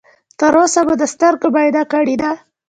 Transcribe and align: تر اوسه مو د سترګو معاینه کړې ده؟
تر 0.39 0.53
اوسه 0.61 0.81
مو 0.87 0.93
د 1.01 1.03
سترګو 1.13 1.47
معاینه 1.53 1.83
کړې 1.91 2.15
ده؟ 2.21 2.31